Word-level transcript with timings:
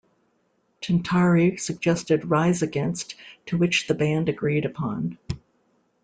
Tintari 0.81 1.59
suggested 1.59 2.25
Rise 2.25 2.63
Against, 2.63 3.13
to 3.45 3.55
which 3.55 3.85
the 3.85 3.93
band 3.93 4.29
agreed 4.29 4.65
upon. 4.65 5.19